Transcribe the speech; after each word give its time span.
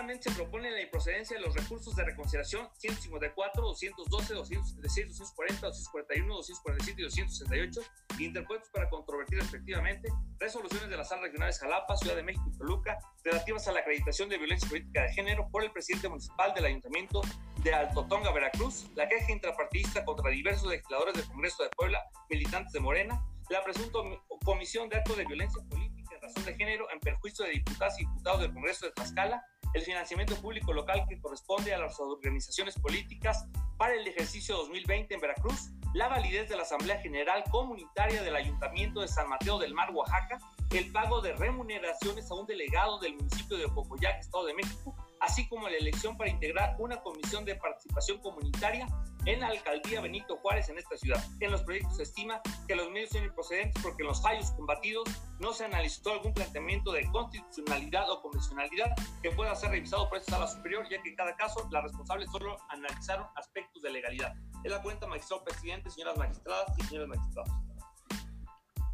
Finalmente 0.00 0.30
se 0.30 0.34
propone 0.34 0.70
la 0.70 0.80
improcedencia 0.80 1.36
de 1.36 1.42
los 1.42 1.54
recursos 1.54 1.94
de 1.94 2.02
reconciliación 2.02 2.66
154, 2.78 3.62
212, 3.62 4.32
236, 4.32 5.08
240, 5.08 5.66
241, 5.66 6.34
247 6.36 7.00
y 7.02 7.04
268, 7.04 7.80
interpuestos 8.18 8.70
para 8.70 8.88
controvertir 8.88 9.40
respectivamente 9.40 10.08
resoluciones 10.38 10.88
de 10.88 10.96
las 10.96 11.06
salas 11.06 11.24
regionales 11.24 11.58
Jalapa, 11.58 11.98
Ciudad 11.98 12.16
de 12.16 12.22
México 12.22 12.46
y 12.48 12.56
Toluca 12.56 12.98
relativas 13.24 13.68
a 13.68 13.72
la 13.72 13.80
acreditación 13.80 14.30
de 14.30 14.38
violencia 14.38 14.66
política 14.70 15.02
de 15.02 15.12
género 15.12 15.46
por 15.50 15.64
el 15.64 15.70
presidente 15.70 16.08
municipal 16.08 16.54
del 16.54 16.64
Ayuntamiento 16.64 17.20
de 17.62 17.74
Alto 17.74 18.06
Tonga, 18.06 18.32
Veracruz, 18.32 18.86
la 18.94 19.06
queja 19.06 19.30
intrapartidista 19.30 20.06
contra 20.06 20.30
diversos 20.30 20.70
legisladores 20.70 21.12
del 21.12 21.26
Congreso 21.26 21.62
de 21.62 21.68
Puebla, 21.76 22.02
militantes 22.30 22.72
de 22.72 22.80
Morena, 22.80 23.22
la 23.50 23.62
presunta 23.62 23.98
comisión 24.46 24.88
de 24.88 24.96
actos 24.96 25.18
de 25.18 25.26
violencia 25.26 25.62
política 25.68 26.14
en 26.14 26.22
razón 26.22 26.44
de 26.46 26.54
género 26.54 26.90
en 26.90 27.00
perjuicio 27.00 27.44
de 27.44 27.50
diputadas 27.50 28.00
y 28.00 28.06
diputados 28.06 28.40
del 28.40 28.54
Congreso 28.54 28.86
de 28.86 28.92
Tlaxcala, 28.92 29.44
el 29.72 29.82
financiamiento 29.82 30.34
público 30.36 30.72
local 30.72 31.04
que 31.08 31.20
corresponde 31.20 31.72
a 31.74 31.78
las 31.78 31.98
organizaciones 32.00 32.74
políticas 32.74 33.46
para 33.76 33.94
el 33.94 34.06
ejercicio 34.06 34.56
2020 34.56 35.14
en 35.14 35.20
Veracruz, 35.20 35.70
la 35.94 36.08
validez 36.08 36.48
de 36.48 36.56
la 36.56 36.62
Asamblea 36.62 37.00
General 37.00 37.42
Comunitaria 37.50 38.22
del 38.22 38.36
Ayuntamiento 38.36 39.00
de 39.00 39.08
San 39.08 39.28
Mateo 39.28 39.58
del 39.58 39.74
Mar, 39.74 39.90
Oaxaca, 39.92 40.38
el 40.70 40.90
pago 40.92 41.20
de 41.20 41.32
remuneraciones 41.34 42.30
a 42.30 42.34
un 42.34 42.46
delegado 42.46 42.98
del 43.00 43.14
municipio 43.14 43.56
de 43.56 43.64
Ococoyac, 43.66 44.20
Estado 44.20 44.46
de 44.46 44.54
México, 44.54 44.94
así 45.20 45.48
como 45.48 45.68
la 45.68 45.76
elección 45.76 46.16
para 46.16 46.30
integrar 46.30 46.76
una 46.78 47.00
comisión 47.00 47.44
de 47.44 47.56
participación 47.56 48.18
comunitaria 48.18 48.86
en 49.26 49.40
la 49.40 49.48
alcaldía 49.48 50.00
Benito 50.00 50.36
Juárez 50.38 50.68
en 50.68 50.78
esta 50.78 50.96
ciudad. 50.96 51.22
En 51.40 51.50
los 51.50 51.62
proyectos 51.62 51.96
se 51.96 52.04
estima 52.04 52.40
que 52.66 52.76
los 52.76 52.90
medios 52.90 53.10
son 53.10 53.24
improcedentes 53.24 53.82
porque 53.82 54.02
en 54.02 54.08
los 54.08 54.22
fallos 54.22 54.50
combatidos 54.52 55.08
no 55.38 55.52
se 55.52 55.64
analizó 55.64 56.12
algún 56.12 56.34
planteamiento 56.34 56.92
de 56.92 57.06
constitucionalidad 57.10 58.10
o 58.10 58.20
convencionalidad 58.22 58.94
que 59.22 59.30
pueda 59.30 59.54
ser 59.54 59.70
revisado 59.70 60.08
por 60.08 60.18
esta 60.18 60.32
sala 60.32 60.46
superior, 60.46 60.86
ya 60.90 61.02
que 61.02 61.10
en 61.10 61.16
cada 61.16 61.36
caso 61.36 61.68
las 61.70 61.84
responsables 61.84 62.30
solo 62.30 62.56
analizaron 62.70 63.26
aspectos 63.36 63.82
de 63.82 63.90
legalidad. 63.90 64.34
Es 64.64 64.70
la 64.70 64.82
cuenta, 64.82 65.06
magistrado 65.06 65.44
presidente, 65.44 65.90
señoras 65.90 66.16
magistradas 66.16 66.78
y 66.78 66.82
señores 66.84 67.08
magistrados. 67.08 67.50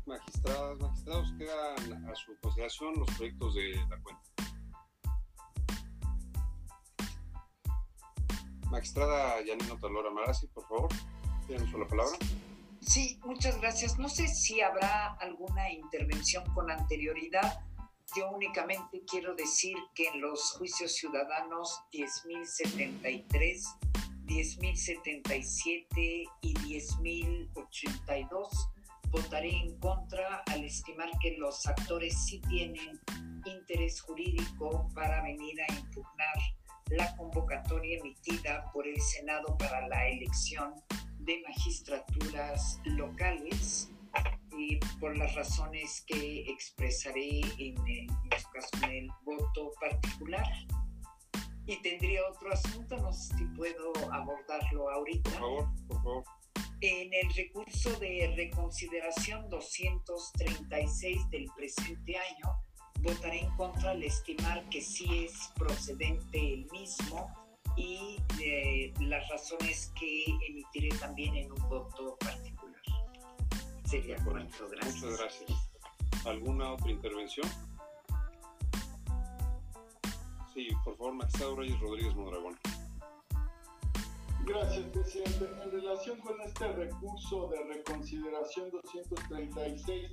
Magistradas, 0.07 0.79
magistrados, 0.79 1.35
quedan 1.37 2.09
a 2.09 2.15
su 2.15 2.39
consideración 2.41 2.95
los 2.97 3.11
proyectos 3.17 3.55
de 3.55 3.75
la 3.89 4.01
cuenta. 4.03 4.36
Magistrada 8.71 9.43
Yanino 9.45 9.79
Talora 9.79 10.11
Marasi, 10.11 10.47
por 10.49 10.67
favor, 10.67 10.89
tienen 11.47 11.71
la 11.79 11.87
palabra. 11.87 12.17
Sí, 12.81 13.21
muchas 13.25 13.61
gracias. 13.61 13.99
No 13.99 14.09
sé 14.09 14.27
si 14.29 14.61
habrá 14.61 15.15
alguna 15.15 15.73
intervención 15.73 16.45
con 16.55 16.71
anterioridad. 16.71 17.61
Yo 18.17 18.31
únicamente 18.31 19.03
quiero 19.11 19.35
decir 19.35 19.77
que 19.95 20.07
en 20.09 20.21
los 20.21 20.53
juicios 20.53 20.95
ciudadanos 20.95 21.83
10.073, 21.93 23.63
10.077 24.27 26.29
y 26.41 26.55
10.082 26.55 28.49
votaré 29.11 29.51
en 29.51 29.79
contra 29.79 30.43
al 30.47 30.65
estimar 30.65 31.11
que 31.21 31.37
los 31.39 31.67
actores 31.67 32.27
sí 32.27 32.41
tienen 32.49 33.01
interés 33.45 34.01
jurídico 34.03 34.89
para 34.95 35.23
venir 35.23 35.61
a 35.63 35.67
impugnar 35.73 36.37
la 36.91 37.17
convocatoria 37.17 37.99
emitida 37.99 38.71
por 38.73 38.87
el 38.87 39.01
Senado 39.01 39.57
para 39.59 39.87
la 39.89 40.09
elección 40.09 40.75
de 41.19 41.43
magistraturas 41.47 42.81
locales 42.85 43.91
y 44.57 44.77
por 45.01 45.17
las 45.17 45.35
razones 45.35 46.05
que 46.07 46.43
expresaré 46.49 47.41
en 47.59 47.87
el, 47.87 48.07
caso 48.53 48.71
en 48.85 48.91
el 48.91 49.11
voto 49.25 49.73
particular. 49.81 50.47
Y 51.67 51.83
tendría 51.83 52.21
otro 52.31 52.53
asunto, 52.53 52.97
no 52.99 53.13
sé 53.13 53.37
si 53.37 53.45
puedo 53.57 53.93
abordarlo 54.13 54.89
ahorita. 54.89 55.31
Por 55.31 55.41
favor, 55.41 55.69
por 55.89 55.97
favor. 56.03 56.25
En 56.81 57.13
el 57.13 57.35
recurso 57.35 57.91
de 57.99 58.33
reconsideración 58.37 59.49
236 59.49 61.31
del 61.31 61.47
presente 61.57 62.17
año, 62.17 62.61
votaré 63.03 63.41
en 63.41 63.51
contra 63.57 63.91
al 63.93 64.03
estimar 64.03 64.69
que 64.69 64.81
sí 64.83 65.27
es 65.27 65.51
procedente 65.57 66.55
el 66.55 66.71
mismo 66.71 67.31
y 67.77 68.17
eh, 68.43 68.93
las 69.01 69.29
razones 69.29 69.93
que 69.99 70.25
emitiré 70.49 70.89
también 70.99 71.37
en 71.37 71.53
un 71.53 71.69
voto 71.69 72.17
particular. 72.19 72.81
Sería 73.85 74.17
correcto, 74.25 74.69
gracias. 74.71 75.03
Muchas 75.03 75.19
gracias. 75.21 75.71
¿Alguna 76.25 76.73
otra 76.73 76.91
intervención? 76.91 77.47
Sí, 80.55 80.69
por 80.85 80.97
favor, 80.97 81.15
magistrado 81.15 81.57
Reyes 81.57 81.79
Rodríguez 81.81 82.15
Mondragón. 82.15 82.59
Gracias, 84.47 84.87
presidente. 84.87 85.51
En 85.63 85.71
relación 85.71 86.19
con 86.21 86.41
este 86.41 86.69
recurso 86.69 87.49
de 87.49 87.65
reconsideración 87.65 88.71
236 88.71 90.13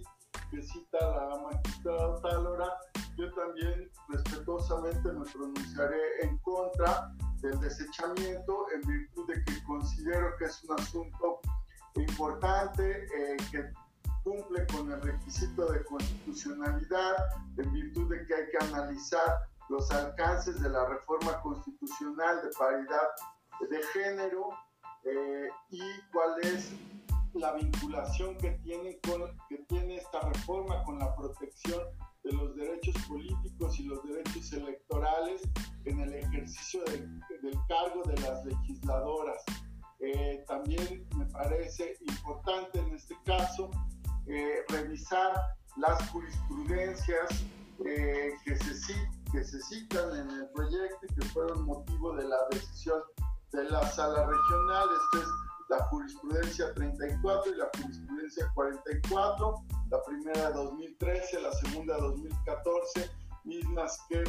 que 0.53 0.97
la 1.01 1.39
magistrada 1.41 2.21
Talora, 2.21 2.77
yo 3.17 3.33
también 3.33 3.89
respetuosamente 4.09 5.11
me 5.11 5.25
pronunciaré 5.25 6.01
en 6.21 6.37
contra 6.39 7.11
del 7.41 7.59
desechamiento 7.59 8.65
en 8.73 8.81
virtud 8.81 9.27
de 9.27 9.43
que 9.43 9.63
considero 9.63 10.35
que 10.37 10.45
es 10.45 10.63
un 10.63 10.79
asunto 10.79 11.39
importante 11.95 13.03
eh, 13.03 13.37
que 13.51 13.71
cumple 14.23 14.65
con 14.67 14.91
el 14.91 15.01
requisito 15.01 15.65
de 15.71 15.83
constitucionalidad 15.85 17.15
en 17.57 17.73
virtud 17.73 18.09
de 18.09 18.25
que 18.25 18.35
hay 18.35 18.49
que 18.51 18.65
analizar 18.65 19.39
los 19.69 19.89
alcances 19.91 20.61
de 20.61 20.69
la 20.69 20.85
reforma 20.85 21.41
constitucional 21.41 22.41
de 22.43 22.49
paridad 22.57 23.09
de 23.69 23.83
género 23.93 24.49
eh, 25.03 25.49
y 25.71 25.81
cuál 26.11 26.39
es 26.41 26.71
la 27.33 27.53
vinculación 27.53 28.37
que 28.37 28.51
tiene, 28.63 28.99
con, 28.99 29.23
que 29.49 29.57
tiene 29.67 29.97
esta 29.97 30.19
reforma 30.21 30.83
con 30.83 30.99
la 30.99 31.15
protección 31.15 31.81
de 32.23 32.31
los 32.31 32.55
derechos 32.55 32.95
políticos 33.07 33.79
y 33.79 33.83
los 33.83 34.03
derechos 34.03 34.53
electorales 34.53 35.41
en 35.85 35.99
el 35.99 36.13
ejercicio 36.13 36.83
del 36.85 37.57
cargo 37.67 38.03
de 38.05 38.21
las 38.21 38.45
legisladoras. 38.45 39.43
Eh, 39.99 40.43
también 40.47 41.07
me 41.15 41.25
parece 41.27 41.97
importante 42.01 42.79
en 42.79 42.93
este 42.93 43.15
caso 43.25 43.71
eh, 44.27 44.63
revisar 44.69 45.33
las 45.77 46.09
jurisprudencias 46.09 47.43
eh, 47.85 48.33
que, 48.45 48.55
se, 48.57 48.93
que 49.31 49.43
se 49.43 49.61
citan 49.61 50.15
en 50.15 50.29
el 50.29 50.47
proyecto 50.49 51.05
y 51.09 51.15
que 51.15 51.25
fueron 51.27 51.65
motivo 51.65 52.15
de 52.15 52.27
la 52.27 52.37
decisión 52.51 53.01
de 53.51 53.63
la 53.65 53.85
sala 53.87 54.25
regional. 54.25 54.87
Esto 55.13 55.22
2004 57.23 57.53
y 57.53 57.57
la 57.57 57.69
jurisprudencia 57.77 58.51
44, 58.53 59.63
la 59.89 60.03
primera 60.03 60.49
de 60.49 60.53
2013, 60.55 61.41
la 61.41 61.51
segunda 61.53 61.95
de 61.95 62.01
2014, 62.01 63.09
mismas 63.45 63.97
que, 64.09 64.23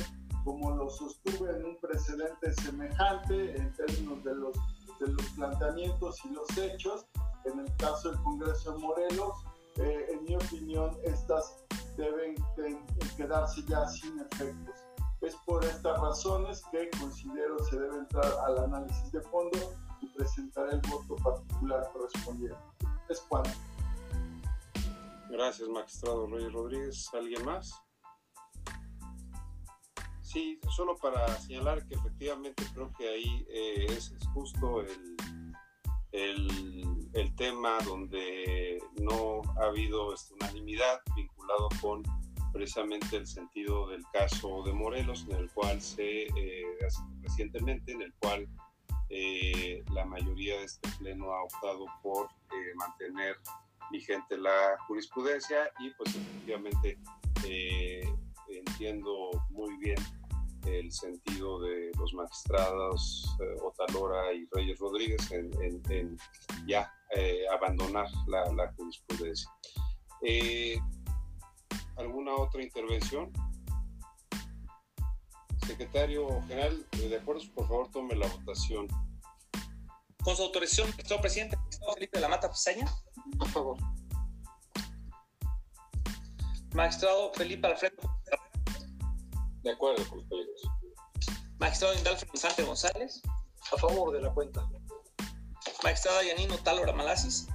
como 0.44 0.70
lo 0.76 0.88
sostuve 0.88 1.50
en 1.56 1.64
un 1.64 1.76
precedente 1.78 2.52
semejante 2.54 3.56
en 3.56 3.72
términos 3.74 4.22
de 4.22 4.34
los, 4.36 4.56
de 5.00 5.08
los 5.08 5.26
planteamientos 5.30 6.24
y 6.24 6.30
los 6.30 6.56
hechos, 6.56 7.06
en 7.44 7.58
el 7.58 7.76
caso 7.76 8.10
del 8.10 8.20
Congreso 8.22 8.72
de 8.72 8.78
Morelos, 8.78 9.44
eh, 9.76 10.06
en 10.12 10.24
mi 10.24 10.36
opinión, 10.36 10.96
estas 11.02 11.64
deben 11.96 12.36
de, 12.56 12.62
de 12.64 13.16
quedarse 13.16 13.62
ya 13.66 13.88
sin 13.88 14.20
efectos. 14.20 14.74
Es 15.20 15.34
por 15.46 15.64
estas 15.64 16.00
razones 16.00 16.62
que 16.70 16.90
considero 17.00 17.58
se 17.64 17.76
debe 17.80 17.98
entrar 17.98 18.32
al 18.46 18.58
análisis 18.58 19.10
de 19.10 19.20
fondo 19.22 19.58
y 20.00 20.06
presentar 20.08 20.68
el 20.70 20.80
voto 20.90 21.16
particular 21.16 21.88
correspondiente. 21.92 22.58
Es 23.08 23.20
cuanto. 23.20 23.50
Gracias, 25.30 25.68
magistrado 25.68 26.26
Reyes 26.26 26.52
Rodríguez. 26.52 27.10
¿Alguien 27.12 27.44
más? 27.44 27.74
Sí, 30.22 30.58
solo 30.74 30.96
para 30.96 31.28
señalar 31.40 31.86
que 31.86 31.94
efectivamente 31.94 32.64
creo 32.74 32.92
que 32.98 33.08
ahí 33.08 33.46
eh, 33.48 33.86
es, 33.88 34.12
justo 34.32 34.80
el, 34.80 35.16
el, 37.12 37.34
tema 37.36 37.78
donde 37.84 38.82
no 39.00 39.42
ha 39.60 39.66
habido 39.66 40.14
este, 40.14 40.34
unanimidad 40.34 41.00
vinculado 41.14 41.68
con 41.80 42.02
precisamente 42.52 43.16
el 43.16 43.26
sentido 43.26 43.88
del 43.88 44.04
caso 44.12 44.62
de 44.64 44.72
Morelos, 44.72 45.26
en 45.28 45.36
el 45.36 45.50
cual 45.52 45.82
se, 45.82 46.22
eh, 46.22 46.64
recientemente, 47.22 47.92
en 47.92 48.02
el 48.02 48.14
cual 48.14 48.48
eh, 49.10 49.84
la 49.92 50.04
mayoría 50.04 50.58
de 50.58 50.64
este 50.64 50.88
pleno 50.98 51.32
ha 51.32 51.42
optado 51.42 51.86
por 52.02 52.28
eh, 52.54 52.74
mantener 52.76 53.36
vigente 53.90 54.36
la 54.38 54.76
jurisprudencia 54.86 55.70
y 55.80 55.90
pues 55.90 56.14
efectivamente 56.16 56.98
eh, 57.46 58.08
entiendo 58.48 59.30
muy 59.50 59.76
bien 59.78 59.98
el 60.66 60.90
sentido 60.90 61.60
de 61.60 61.90
los 61.98 62.14
magistrados 62.14 63.36
Otalora 63.62 64.32
y 64.32 64.48
Reyes 64.50 64.78
Rodríguez 64.78 65.30
en, 65.30 66.16
ya 66.66 66.90
abandonar 67.52 68.06
la, 68.26 68.50
la 68.54 68.72
jurisprudencia. 68.72 69.50
¿Alguna 71.96 72.34
otra 72.34 72.62
intervención? 72.62 73.30
Secretario 75.66 76.42
General, 76.42 76.86
eh, 76.92 77.08
de 77.08 77.16
acuerdo, 77.16 77.42
por 77.54 77.66
favor 77.66 77.90
tome 77.90 78.14
la 78.14 78.26
votación. 78.26 78.86
Con 80.22 80.36
su 80.36 80.42
autorización, 80.42 80.88
magistrado 80.88 81.20
presidente, 81.20 81.53
Felipe 81.92 82.18
de 82.18 82.22
la 82.22 82.28
Mata 82.28 82.50
Pisaña. 82.50 82.86
Por 83.38 83.48
favor. 83.48 83.76
Magistrado 86.72 87.32
Felipe 87.34 87.66
Alfredo. 87.66 87.96
De 89.62 89.72
acuerdo, 89.72 90.08
compañeros. 90.08 90.62
Magistrado 91.58 91.94
Indalfo 91.94 92.26
Infante 92.32 92.62
González. 92.62 93.20
A 93.72 93.78
favor 93.78 94.12
de 94.12 94.22
la 94.22 94.32
cuenta. 94.32 94.64
Magistrada 95.82 96.22
Yanino 96.24 96.56
Tálora 96.58 96.92
Malasis. 96.92 97.48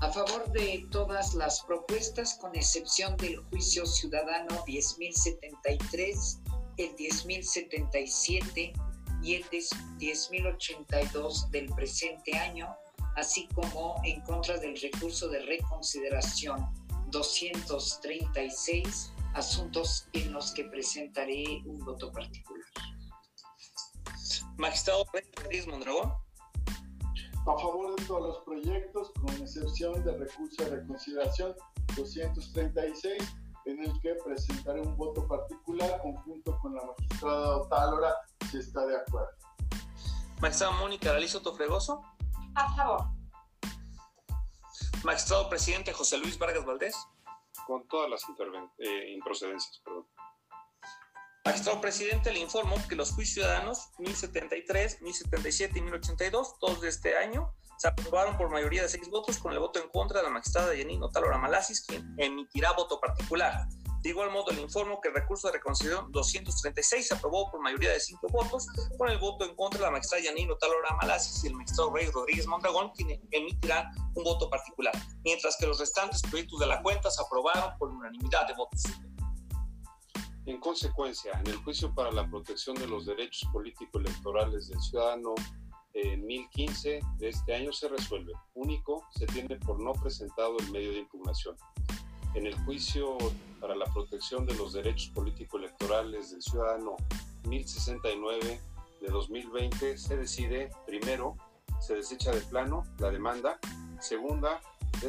A 0.00 0.10
favor 0.10 0.50
de 0.52 0.84
todas 0.90 1.34
las 1.34 1.62
propuestas, 1.62 2.34
con 2.34 2.56
excepción 2.56 3.16
del 3.18 3.36
juicio 3.36 3.86
ciudadano 3.86 4.64
10.073, 4.66 6.40
el 6.78 6.96
10.077 6.96 8.72
y 9.22 9.34
el 9.36 9.44
10.082 9.44 11.50
del 11.50 11.66
presente 11.74 12.36
año, 12.36 12.74
así 13.16 13.48
como 13.54 14.00
en 14.04 14.20
contra 14.22 14.58
del 14.58 14.80
recurso 14.80 15.28
de 15.28 15.40
reconsideración 15.40 16.66
236, 17.08 19.12
asuntos 19.34 20.08
en 20.12 20.32
los 20.32 20.52
que 20.52 20.64
presentaré 20.64 21.62
un 21.66 21.78
voto 21.84 22.10
particular. 22.10 22.66
Magistrado 24.56 25.04
Reyes 25.44 25.66
Mondragón. 25.66 26.14
A 27.44 27.58
favor 27.58 27.96
de 27.96 28.06
todos 28.06 28.22
los 28.22 28.38
proyectos, 28.44 29.10
con 29.20 29.34
excepción 29.42 30.04
del 30.04 30.20
recurso 30.20 30.64
de 30.64 30.76
reconsideración 30.76 31.54
236, 31.96 33.20
en 33.66 33.82
el 33.82 34.00
que 34.00 34.14
presentaré 34.24 34.80
un 34.80 34.96
voto 34.96 35.26
particular 35.26 36.00
conjunto 36.02 36.58
con 36.60 36.74
la 36.74 36.82
magistrada 36.84 37.56
Otálora, 37.58 38.14
si 38.50 38.58
está 38.58 38.86
de 38.86 38.96
acuerdo. 38.96 39.30
Magistrada 40.40 40.76
Mónica 40.78 41.14
Aliso 41.14 41.40
Tofregoso. 41.40 42.02
A 42.54 42.74
favor. 42.74 43.04
Magistrado 45.04 45.48
presidente 45.48 45.92
José 45.92 46.18
Luis 46.18 46.38
Vargas 46.38 46.64
Valdés. 46.64 46.96
Con 47.66 47.86
todas 47.86 48.10
las 48.10 48.24
eh, 48.78 49.12
improcedencias, 49.12 49.80
perdón. 49.84 50.06
Magistrado 51.44 51.80
presidente, 51.80 52.32
le 52.32 52.38
informo 52.38 52.76
que 52.88 52.94
los 52.94 53.12
juicios 53.12 53.34
ciudadanos 53.34 53.90
1073, 53.98 55.02
1077 55.02 55.78
y 55.78 55.82
1082, 55.82 56.58
todos 56.58 56.80
de 56.80 56.88
este 56.88 57.16
año, 57.16 57.52
se 57.78 57.88
aprobaron 57.88 58.36
por 58.36 58.48
mayoría 58.48 58.82
de 58.82 58.88
seis 58.88 59.08
votos 59.10 59.38
con 59.38 59.52
el 59.52 59.58
voto 59.58 59.80
en 59.80 59.88
contra 59.88 60.20
de 60.20 60.24
la 60.24 60.30
magistrada 60.30 60.74
Yanino 60.74 61.10
Talora 61.10 61.38
Malasis, 61.38 61.84
quien 61.84 62.14
emitirá 62.16 62.72
voto 62.72 63.00
particular. 63.00 63.66
De 64.02 64.08
igual 64.08 64.32
modo, 64.32 64.50
le 64.50 64.60
informo 64.60 65.00
que 65.00 65.08
el 65.08 65.14
recurso 65.14 65.46
de 65.46 65.54
reconciliación 65.54 66.10
236 66.10 67.06
se 67.06 67.14
aprobó 67.14 67.48
por 67.50 67.60
mayoría 67.60 67.90
de 67.90 68.00
cinco 68.00 68.26
votos, 68.28 68.66
con 68.98 69.08
el 69.08 69.18
voto 69.18 69.44
en 69.44 69.54
contra 69.54 69.78
de 69.78 69.86
la 69.86 69.90
magistrada 69.92 70.24
Yanino 70.24 70.56
Talora 70.56 70.96
Malasis 71.00 71.44
y 71.44 71.46
el 71.46 71.54
magistrado 71.54 71.94
Rey 71.94 72.10
Rodríguez 72.10 72.46
Mondragón, 72.48 72.90
quien 72.96 73.20
emitirá 73.30 73.92
un 74.14 74.24
voto 74.24 74.50
particular, 74.50 74.92
mientras 75.24 75.56
que 75.56 75.66
los 75.66 75.78
restantes 75.78 76.20
proyectos 76.22 76.58
de 76.58 76.66
la 76.66 76.82
cuenta 76.82 77.12
se 77.12 77.22
aprobaron 77.22 77.78
por 77.78 77.90
unanimidad 77.90 78.48
de 78.48 78.54
votos. 78.54 78.82
En 80.46 80.58
consecuencia, 80.58 81.38
en 81.38 81.46
el 81.46 81.56
juicio 81.58 81.94
para 81.94 82.10
la 82.10 82.28
protección 82.28 82.74
de 82.74 82.88
los 82.88 83.06
derechos 83.06 83.48
político-electorales 83.52 84.68
del 84.68 84.80
ciudadano 84.80 85.34
en 85.94 86.26
1015 86.26 87.00
de 87.18 87.28
este 87.28 87.54
año 87.54 87.72
se 87.72 87.88
resuelve. 87.88 88.32
Único, 88.54 89.06
se 89.10 89.26
tiene 89.26 89.56
por 89.56 89.80
no 89.80 89.92
presentado 89.92 90.56
el 90.58 90.70
medio 90.70 90.90
de 90.90 90.98
impugnación. 91.00 91.56
En 92.34 92.46
el 92.46 92.54
juicio 92.64 93.18
para 93.60 93.74
la 93.74 93.84
protección 93.86 94.46
de 94.46 94.54
los 94.54 94.72
derechos 94.72 95.10
político-electorales 95.14 96.30
del 96.30 96.42
ciudadano 96.42 96.96
1069 97.44 98.60
de 99.00 99.08
2020 99.08 99.98
se 99.98 100.16
decide, 100.16 100.70
primero, 100.86 101.36
se 101.80 101.94
desecha 101.94 102.30
de 102.30 102.40
plano 102.40 102.84
la 102.98 103.10
demanda, 103.10 103.58
segunda, 104.00 104.60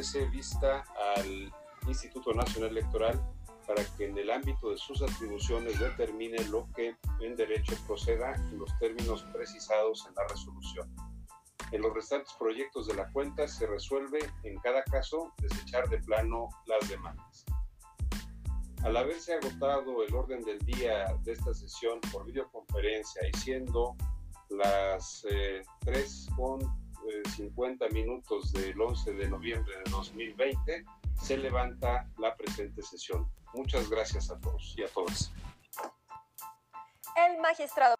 se 0.02 0.26
vista 0.26 0.84
al 1.16 1.52
Instituto 1.86 2.32
Nacional 2.32 2.70
Electoral 2.70 3.20
para 3.66 3.84
que 3.96 4.06
en 4.06 4.18
el 4.18 4.30
ámbito 4.30 4.70
de 4.70 4.76
sus 4.76 5.00
atribuciones 5.02 5.78
determine 5.78 6.44
lo 6.48 6.68
que 6.74 6.96
en 7.20 7.36
derecho 7.36 7.74
proceda 7.86 8.34
en 8.34 8.58
los 8.58 8.78
términos 8.78 9.24
precisados 9.32 10.06
en 10.08 10.14
la 10.14 10.26
resolución. 10.28 11.13
En 11.74 11.82
los 11.82 11.92
restantes 11.92 12.32
proyectos 12.34 12.86
de 12.86 12.94
la 12.94 13.10
cuenta 13.10 13.48
se 13.48 13.66
resuelve 13.66 14.20
en 14.44 14.56
cada 14.60 14.84
caso 14.84 15.32
desechar 15.38 15.88
de 15.88 15.98
plano 15.98 16.48
las 16.66 16.88
demandas. 16.88 17.44
Al 18.84 18.96
haberse 18.96 19.34
agotado 19.34 20.04
el 20.04 20.14
orden 20.14 20.44
del 20.44 20.60
día 20.60 21.06
de 21.24 21.32
esta 21.32 21.52
sesión 21.52 22.00
por 22.12 22.26
videoconferencia 22.26 23.22
y 23.26 23.36
siendo 23.38 23.96
las 24.50 25.26
3 25.80 25.96
eh, 25.96 26.32
con 26.36 26.60
50 27.34 27.86
eh, 27.86 27.90
minutos 27.90 28.52
del 28.52 28.80
11 28.80 29.12
de 29.14 29.28
noviembre 29.28 29.76
de 29.84 29.90
2020, 29.90 30.84
se 31.20 31.36
levanta 31.38 32.08
la 32.18 32.36
presente 32.36 32.82
sesión. 32.82 33.28
Muchas 33.52 33.90
gracias 33.90 34.30
a 34.30 34.38
todos 34.38 34.76
y 34.78 34.84
a 34.84 34.88
todas. 34.90 35.32
El 37.16 37.40
magistrado. 37.40 37.96